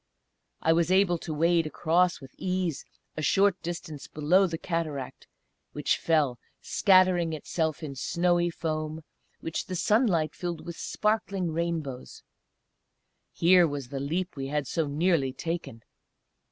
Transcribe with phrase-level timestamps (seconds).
[0.63, 2.83] I was able to wade across with ease
[3.15, 5.27] a short distance below the cataract,
[5.73, 9.03] which fell, scattering itself in snowy foam,
[9.41, 12.23] which the sunlight filled with sparkling rainbows.
[13.31, 15.83] Here was the leap we had so nearly taken!